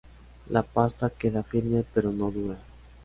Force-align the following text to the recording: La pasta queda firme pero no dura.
La 0.49 0.63
pasta 0.63 1.11
queda 1.11 1.43
firme 1.43 1.85
pero 1.93 2.11
no 2.11 2.31
dura. 2.31 2.57